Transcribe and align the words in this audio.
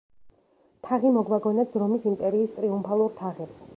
თაღი 0.87 1.11
მოგვაგონებს 1.17 1.77
რომის 1.83 2.07
იმპერიის 2.13 2.57
ტრიუმფალურ 2.57 3.15
თაღებს. 3.21 3.63